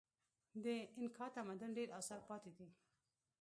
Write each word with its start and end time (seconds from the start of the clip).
د 0.63 0.65
اینکا 0.99 1.25
تمدن 1.37 1.69
ډېر 1.77 1.89
اثار 1.99 2.21
پاتې 2.29 2.51
دي. 2.57 2.69